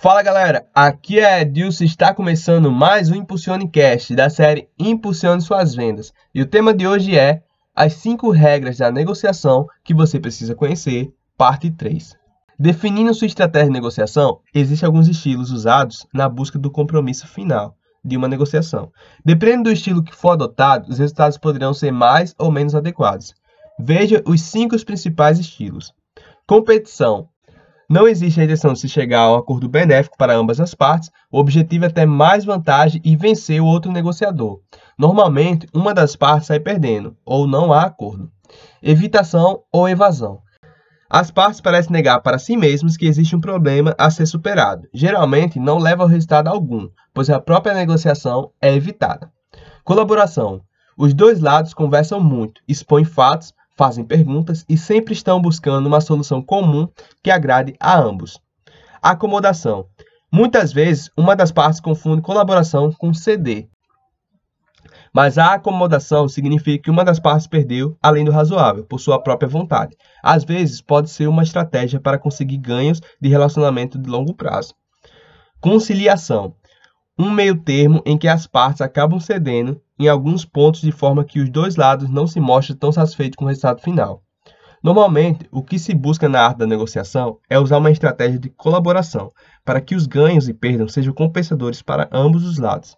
Fala 0.00 0.22
galera, 0.22 0.64
aqui 0.72 1.18
é 1.18 1.40
Edilson 1.40 1.82
está 1.82 2.14
começando 2.14 2.70
mais 2.70 3.10
um 3.10 3.16
Impulsione 3.16 3.68
Cast 3.68 4.14
da 4.14 4.30
série 4.30 4.68
Impulsione 4.78 5.42
Suas 5.42 5.74
Vendas. 5.74 6.12
E 6.32 6.40
o 6.40 6.46
tema 6.46 6.72
de 6.72 6.86
hoje 6.86 7.18
é 7.18 7.42
as 7.74 7.94
5 7.94 8.30
regras 8.30 8.78
da 8.78 8.92
negociação 8.92 9.66
que 9.82 9.92
você 9.92 10.20
precisa 10.20 10.54
conhecer, 10.54 11.12
parte 11.36 11.68
3. 11.72 12.16
Definindo 12.56 13.12
sua 13.12 13.26
estratégia 13.26 13.66
de 13.66 13.72
negociação, 13.72 14.38
existem 14.54 14.86
alguns 14.86 15.08
estilos 15.08 15.50
usados 15.50 16.06
na 16.14 16.28
busca 16.28 16.60
do 16.60 16.70
compromisso 16.70 17.26
final 17.26 17.74
de 18.04 18.16
uma 18.16 18.28
negociação. 18.28 18.92
Dependendo 19.24 19.64
do 19.64 19.72
estilo 19.72 20.04
que 20.04 20.14
for 20.14 20.30
adotado, 20.30 20.88
os 20.88 21.00
resultados 21.00 21.36
poderão 21.38 21.74
ser 21.74 21.90
mais 21.90 22.36
ou 22.38 22.52
menos 22.52 22.76
adequados. 22.76 23.34
Veja 23.80 24.22
os 24.24 24.42
cinco 24.42 24.76
principais 24.84 25.40
estilos. 25.40 25.92
Competição 26.46 27.28
não 27.88 28.06
existe 28.06 28.38
a 28.38 28.44
intenção 28.44 28.74
de 28.74 28.80
se 28.80 28.88
chegar 28.88 29.20
a 29.20 29.32
um 29.32 29.36
acordo 29.36 29.66
benéfico 29.66 30.18
para 30.18 30.36
ambas 30.36 30.60
as 30.60 30.74
partes, 30.74 31.10
o 31.32 31.38
objetivo 31.38 31.86
é 31.86 31.88
ter 31.88 32.04
mais 32.04 32.44
vantagem 32.44 33.00
e 33.02 33.16
vencer 33.16 33.62
o 33.62 33.66
outro 33.66 33.90
negociador. 33.90 34.60
Normalmente, 34.98 35.66
uma 35.72 35.94
das 35.94 36.14
partes 36.14 36.48
sai 36.48 36.60
perdendo, 36.60 37.16
ou 37.24 37.46
não 37.46 37.72
há 37.72 37.84
acordo. 37.84 38.30
Evitação 38.82 39.62
ou 39.72 39.88
evasão. 39.88 40.40
As 41.08 41.30
partes 41.30 41.62
parecem 41.62 41.90
negar 41.90 42.20
para 42.20 42.38
si 42.38 42.54
mesmas 42.54 42.94
que 42.94 43.06
existe 43.06 43.34
um 43.34 43.40
problema 43.40 43.94
a 43.96 44.10
ser 44.10 44.26
superado. 44.26 44.86
Geralmente, 44.92 45.58
não 45.58 45.78
leva 45.78 46.04
a 46.04 46.08
resultado 46.08 46.48
algum, 46.48 46.90
pois 47.14 47.30
a 47.30 47.40
própria 47.40 47.72
negociação 47.72 48.50
é 48.60 48.74
evitada. 48.74 49.32
Colaboração. 49.82 50.60
Os 50.98 51.14
dois 51.14 51.40
lados 51.40 51.72
conversam 51.72 52.20
muito, 52.20 52.60
expõem 52.68 53.04
fatos, 53.04 53.54
fazem 53.78 54.04
perguntas 54.04 54.64
e 54.68 54.76
sempre 54.76 55.14
estão 55.14 55.40
buscando 55.40 55.86
uma 55.86 56.00
solução 56.00 56.42
comum 56.42 56.88
que 57.22 57.30
agrade 57.30 57.74
a 57.78 57.96
ambos. 57.96 58.40
Acomodação. 59.00 59.86
Muitas 60.30 60.72
vezes, 60.72 61.08
uma 61.16 61.36
das 61.36 61.52
partes 61.52 61.80
confunde 61.80 62.20
colaboração 62.20 62.92
com 62.92 63.14
ceder. 63.14 63.68
Mas 65.14 65.38
a 65.38 65.54
acomodação 65.54 66.28
significa 66.28 66.82
que 66.82 66.90
uma 66.90 67.04
das 67.04 67.20
partes 67.20 67.46
perdeu 67.46 67.96
além 68.02 68.24
do 68.24 68.32
razoável, 68.32 68.84
por 68.84 68.98
sua 68.98 69.22
própria 69.22 69.48
vontade. 69.48 69.96
Às 70.22 70.44
vezes, 70.44 70.82
pode 70.82 71.08
ser 71.08 71.28
uma 71.28 71.44
estratégia 71.44 72.00
para 72.00 72.18
conseguir 72.18 72.58
ganhos 72.58 73.00
de 73.20 73.28
relacionamento 73.28 73.98
de 73.98 74.10
longo 74.10 74.34
prazo. 74.34 74.74
Conciliação 75.60 76.54
um 77.18 77.30
meio 77.30 77.56
termo 77.56 78.00
em 78.06 78.16
que 78.16 78.28
as 78.28 78.46
partes 78.46 78.80
acabam 78.80 79.18
cedendo 79.18 79.80
em 79.98 80.08
alguns 80.08 80.44
pontos 80.44 80.80
de 80.80 80.92
forma 80.92 81.24
que 81.24 81.40
os 81.40 81.50
dois 81.50 81.74
lados 81.74 82.08
não 82.08 82.26
se 82.26 82.38
mostrem 82.38 82.78
tão 82.78 82.92
satisfeitos 82.92 83.36
com 83.36 83.44
o 83.44 83.48
resultado 83.48 83.82
final. 83.82 84.22
Normalmente, 84.80 85.44
o 85.50 85.60
que 85.60 85.78
se 85.78 85.92
busca 85.92 86.28
na 86.28 86.40
arte 86.40 86.58
da 86.58 86.66
negociação 86.66 87.38
é 87.50 87.58
usar 87.58 87.78
uma 87.78 87.90
estratégia 87.90 88.38
de 88.38 88.48
colaboração 88.48 89.32
para 89.64 89.80
que 89.80 89.96
os 89.96 90.06
ganhos 90.06 90.48
e 90.48 90.54
perdas 90.54 90.92
sejam 90.92 91.12
compensadores 91.12 91.82
para 91.82 92.08
ambos 92.12 92.44
os 92.44 92.58
lados. 92.58 92.96